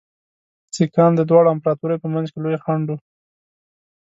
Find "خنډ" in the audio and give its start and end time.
2.63-2.85